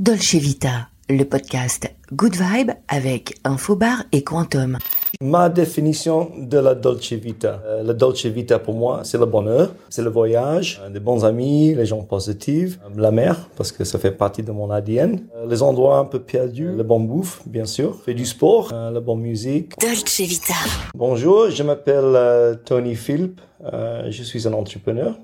[0.00, 4.76] Dolce Vita, le podcast Good Vibe avec Infobar et Quantum.
[5.20, 7.62] Ma définition de la Dolce Vita.
[7.64, 11.24] Euh, la Dolce Vita pour moi, c'est le bonheur, c'est le voyage, euh, des bons
[11.24, 15.28] amis, les gens positifs, euh, la mer, parce que ça fait partie de mon ADN,
[15.48, 19.20] les endroits un peu perdus, le bon bouffe, bien sûr, fait du sport, la bonne
[19.20, 19.78] musique.
[19.80, 20.54] Dolce Vita.
[20.96, 25.14] Bonjour, je m'appelle Tony Philp, je suis un entrepreneur.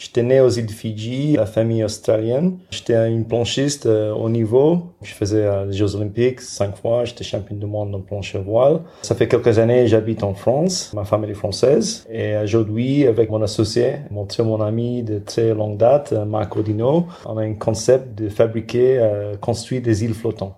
[0.00, 2.56] J'étais né aux îles Fidji, la famille australienne.
[2.70, 4.94] J'étais une planchiste euh, au niveau.
[5.02, 7.04] Je faisais euh, les Jeux Olympiques cinq fois.
[7.04, 8.80] J'étais champion du monde en planche à voile.
[9.02, 10.90] Ça fait quelques années j'habite en France.
[10.94, 12.06] Ma femme est française.
[12.10, 16.56] Et aujourd'hui, avec mon associé, mon très mon ami de très longue date, euh, Marc
[16.56, 20.54] Odino, on a un concept de fabriquer, euh, construire des îles flottantes.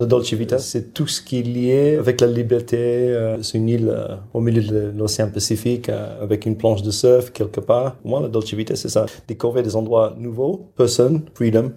[0.00, 2.76] La Dolce Vita, c'est tout ce qui est lié avec la liberté.
[2.78, 6.90] euh, c'est une île euh, au milieu de l'océan Pacifique euh, avec une planche de
[6.90, 7.96] surf quelque part.
[8.02, 9.06] Moi, la Dolce Vita, c'est ça.
[9.28, 11.72] Découvrir des endroits nouveaux, personne, freedom.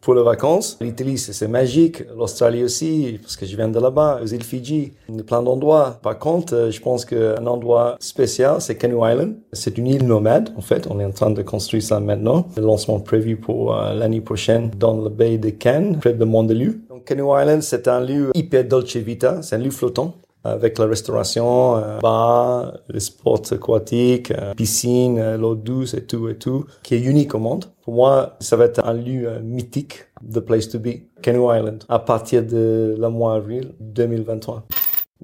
[0.00, 2.02] Pour les vacances, l'Italie, c'est magique.
[2.16, 4.92] L'Australie aussi, parce que je viens de là-bas, aux îles Fidji.
[5.08, 5.98] Il y a plein d'endroits.
[6.02, 9.34] Par contre, euh, je pense qu'un endroit spécial, c'est Canoe Island.
[9.52, 10.86] C'est une île nomade, en fait.
[10.88, 12.46] On est en train de construire ça maintenant.
[12.56, 16.80] Le lancement prévu pour euh, l'année prochaine dans le baie de Cannes, près de Mandelieu.
[17.08, 19.40] Canoe Island, c'est un lieu hyper Dolce Vita.
[19.40, 25.38] C'est un lieu flottant avec la restauration, euh, bar, les sports aquatiques, euh, piscine, euh,
[25.38, 27.64] l'eau douce et tout et tout, qui est unique au monde.
[27.82, 31.84] Pour moi, ça va être un lieu euh, mythique, the place to be, Canoe Island,
[31.88, 34.66] à partir de la mois avril 2023.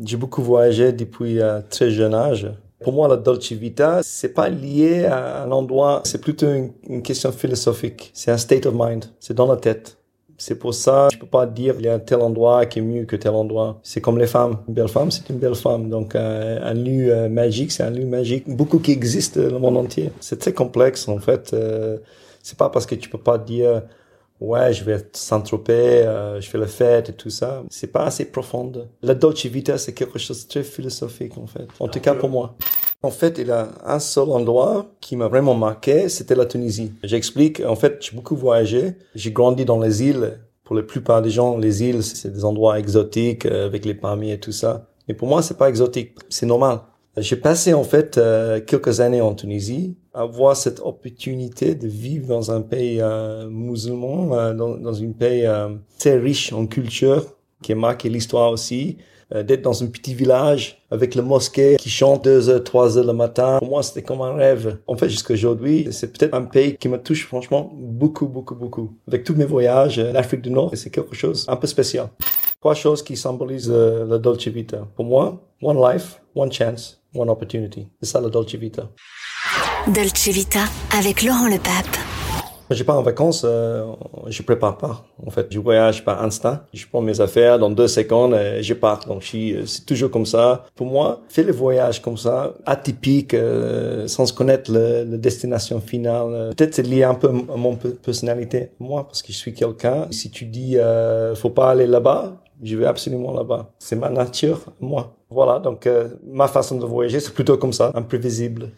[0.02, 2.50] J'ai beaucoup voyagé depuis euh, très jeune âge.
[2.82, 7.02] Pour moi, la Dolce Vita, c'est pas lié à un endroit, c'est plutôt une, une
[7.02, 8.10] question philosophique.
[8.14, 9.05] C'est un state of mind.
[9.20, 9.98] C'est dans la tête.
[10.36, 12.82] C'est pour ça, je peux pas dire il y a un tel endroit qui est
[12.82, 13.78] mieux que tel endroit.
[13.82, 14.58] C'est comme les femmes.
[14.68, 15.88] Une belle femme, c'est une belle femme.
[15.88, 18.44] Donc euh, un lieu euh, magique, c'est un lieu magique.
[18.48, 20.10] Beaucoup qui existent dans le monde entier.
[20.20, 21.52] C'est très complexe en fait.
[21.52, 21.98] Euh,
[22.42, 23.82] c'est pas parce que tu peux pas dire
[24.40, 27.62] ouais, je vais Saint-Tropez, euh, je fais la fête et tout ça.
[27.70, 28.88] C'est pas assez profonde.
[29.02, 31.66] La Dolce Vita, c'est quelque chose de très philosophique en fait.
[31.80, 32.56] En tout cas pour moi.
[33.05, 36.90] En fait, il y a un seul endroit qui m'a vraiment marqué, c'était la Tunisie.
[37.02, 38.95] J'explique, en fait, j'ai beaucoup voyagé.
[39.14, 40.40] J'ai grandi dans les îles.
[40.64, 44.33] Pour la plupart des gens, les îles, c'est des endroits exotiques euh, avec les palmiers
[44.33, 44.86] et tout ça.
[45.06, 46.12] Mais pour moi, c'est pas exotique.
[46.30, 46.80] C'est normal.
[47.18, 52.52] J'ai passé en fait euh, quelques années en Tunisie, avoir cette opportunité de vivre dans
[52.52, 55.46] un pays euh, musulman, dans, dans un pays
[55.98, 57.27] très riche en culture,
[57.64, 58.98] qui a marqué l'histoire aussi,
[59.35, 63.07] euh, d'être dans un petit village avec le mosquée qui chante deux heures, trois heures
[63.07, 63.58] le matin.
[63.58, 64.79] Pour moi, c'était comme un rêve.
[64.86, 68.92] En fait, jusqu'à aujourd'hui, c'est peut-être un pays qui me touche franchement beaucoup, beaucoup, beaucoup.
[69.08, 72.08] Avec tous mes voyages, euh, l'Afrique du Nord, c'est quelque chose un peu spécial.
[72.61, 74.86] Trois choses qui symbolisent euh, la Dolce Vita.
[74.95, 77.89] Pour moi, one life, one chance, one opportunity.
[78.02, 78.91] C'est ça la Dolce Vita.
[79.89, 80.64] Dolce Vita
[80.98, 82.03] avec Laurent Le Pape.
[82.70, 83.85] Je pars en vacances, euh,
[84.29, 85.05] je prépare pas.
[85.25, 86.63] En fait, je voyage par instinct.
[86.73, 89.05] Je prends mes affaires dans deux secondes et je pars.
[89.07, 90.64] Donc, euh, c'est toujours comme ça.
[90.75, 96.29] Pour moi, faire le voyage comme ça, atypique, euh, sans connaître la destination finale.
[96.33, 98.70] euh, Peut-être c'est lié un peu à mon pe- personnalité.
[98.81, 100.07] Moi, parce que je suis quelqu'un.
[100.11, 102.33] Si tu dis, euh, faut pas aller là-bas,
[102.63, 103.73] je vais absolument là-bas.
[103.79, 105.14] C'est ma nature, moi.
[105.29, 105.58] Voilà.
[105.58, 108.70] Donc, euh, ma façon de voyager, c'est plutôt comme ça, imprévisible.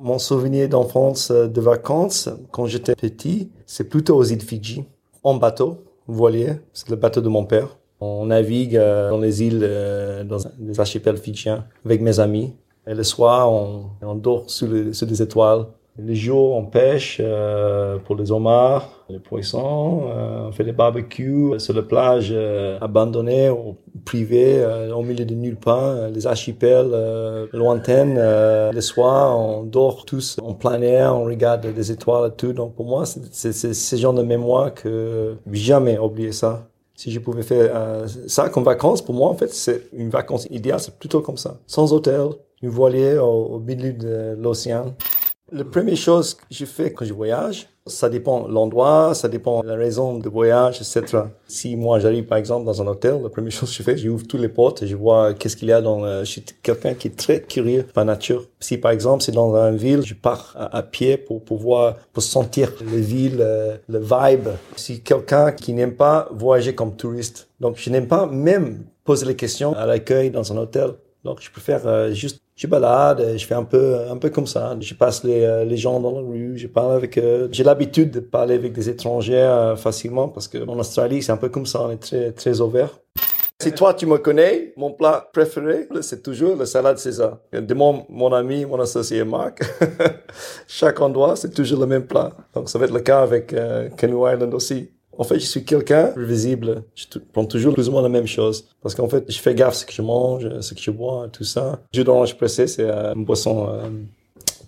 [0.00, 4.84] Mon souvenir d'enfance euh, de vacances, quand j'étais petit, c'est plutôt aux îles Fidji,
[5.24, 7.76] en bateau, voilier, c'est le bateau de mon père.
[8.00, 12.54] On navigue euh, dans les îles, euh, dans les archipels fidjiens, avec mes amis.
[12.86, 15.66] Et le soir, on, dort sous, le- sous des étoiles.
[16.00, 20.02] Le jour, on pêche euh, pour les homards, les poissons.
[20.06, 25.24] euh, on fait des barbecues sur la plage euh, abandonnée ou privée, euh, au milieu
[25.24, 25.82] de nulle part.
[25.82, 28.14] euh, les archipels euh, lointaines.
[28.16, 32.52] euh, le soir, on dort tous en plein air, on regarde des étoiles et tout.
[32.52, 36.68] Donc pour moi, c'est ce genre de mémoire que jamais oublier ça.
[36.94, 40.46] Si je pouvais faire euh, ça comme vacances, pour moi, en fait, c'est une vacance
[40.50, 41.56] idéale, c'est plutôt comme ça.
[41.66, 42.28] Sans hôtel,
[42.62, 44.94] une voilier au milieu de l'océan.
[45.50, 49.76] La première chose que je fais quand je voyage, ça dépend l'endroit, ça dépend la
[49.76, 51.22] raison de voyage, etc.
[51.46, 54.26] Si moi j'arrive par exemple dans un hôtel, la première chose que je fais, j'ouvre
[54.26, 56.04] toutes les portes et je vois qu'est-ce qu'il y a dans.
[56.04, 58.44] le- Je suis quelqu'un qui est très curieux par nature.
[58.60, 62.22] Si par exemple c'est dans une ville, je pars à, à pied pour pouvoir pour
[62.22, 64.48] sentir la ville, euh, le vibe.
[64.76, 69.36] Si quelqu'un qui n'aime pas voyager comme touriste, donc je n'aime pas même poser les
[69.36, 70.90] questions à l'accueil dans un hôtel.
[71.24, 74.76] Donc je préfère euh, juste je balade, je fais un peu un peu comme ça.
[74.80, 77.48] Je passe les, euh, les gens dans la rue, je parle avec eux.
[77.52, 81.36] J'ai l'habitude de parler avec des étrangers euh, facilement parce que en Australie c'est un
[81.36, 82.98] peu comme ça, on est très très ouvert.
[83.62, 87.38] Si toi tu me connais, mon plat préféré c'est toujours la salade César.
[87.52, 89.62] Demande mon ami, mon associé Marc.
[90.66, 92.32] Chaque endroit c'est toujours le même plat.
[92.54, 94.90] Donc ça va être le cas avec euh, Canoe Island aussi.
[95.18, 96.84] En fait, je suis quelqu'un visible.
[96.94, 98.68] Je prends toujours plus ou moins la même chose.
[98.80, 101.28] Parce qu'en fait, je fais gaffe à ce que je mange, ce que je bois,
[101.32, 101.80] tout ça.
[101.92, 103.88] Jus d'orange pressé, c'est euh, une boisson euh,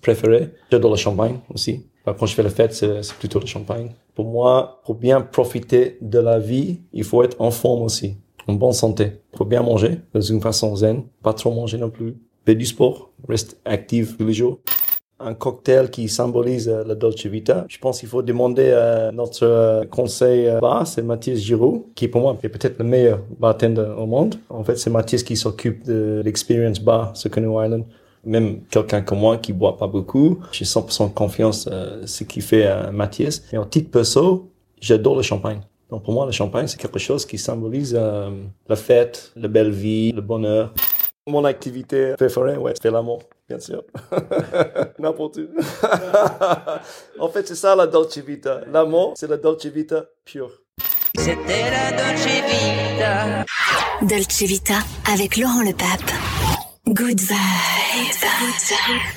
[0.02, 0.50] préférée.
[0.72, 1.86] J'adore le champagne aussi.
[2.04, 3.90] Quand je fais la fête, c'est plutôt le champagne.
[4.16, 8.16] Pour moi, pour bien profiter de la vie, il faut être en forme aussi,
[8.48, 9.20] en bonne santé.
[9.32, 12.16] Il faut bien manger de une façon zen, pas trop manger non plus.
[12.44, 14.58] Fais du sport, reste actif tous les jours
[15.20, 17.64] un cocktail qui symbolise euh, la Dolce Vita.
[17.68, 22.08] Je pense qu'il faut demander à notre euh, conseil euh, bar, c'est Mathias Giraud, qui
[22.08, 24.36] pour moi est peut-être le meilleur bartender au monde.
[24.48, 27.84] En fait, c'est Mathias qui s'occupe de l'experience bar sur Canoe Island.
[28.24, 32.66] Même quelqu'un comme moi qui boit pas beaucoup, j'ai 100% confiance euh, ce qu'il fait
[32.66, 33.42] à Mathias.
[33.52, 34.50] Et en titre perso,
[34.80, 35.60] j'adore le champagne.
[35.90, 37.98] Donc pour moi, le champagne, c'est quelque chose qui symbolise
[38.68, 40.72] la fête, la belle vie, le bonheur.
[41.26, 43.20] Mon activité préférée, ouais, c'est l'amour,
[43.50, 43.82] bien sûr.
[44.98, 45.48] N'importe où.
[47.18, 48.60] en fait, c'est ça la Dolce Vita.
[48.70, 50.52] L'amour, c'est la Dolce Vita pure.
[51.18, 53.44] C'était la Dolce Vita.
[54.02, 54.78] Dolce Vita
[55.12, 56.12] avec Laurent Le Pape.
[56.86, 57.36] Good vibes.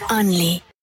[0.09, 0.63] Only